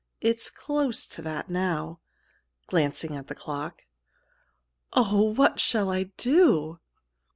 It's 0.19 0.49
close 0.49 1.05
to 1.05 1.21
that 1.21 1.47
now," 1.47 1.99
glancing 2.65 3.15
at 3.15 3.27
the 3.27 3.35
clock. 3.35 3.83
"Oh, 4.93 5.21
what 5.31 5.59
shall 5.59 5.91
I 5.91 6.05
do?" 6.17 6.79